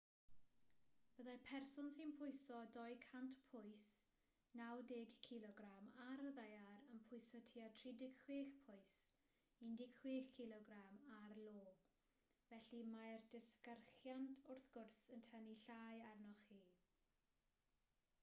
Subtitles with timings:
[1.17, 3.83] byddai person sy'n pwyso 200 pwys
[4.61, 5.61] 90kg
[6.05, 8.95] ar y ddaear yn pwyso tua 36 pwys
[9.67, 10.73] 16kg
[11.19, 11.69] ar io.
[12.49, 16.61] felly mae'r disgyrchiant wrth gwrs yn tynnu llai arnoch chi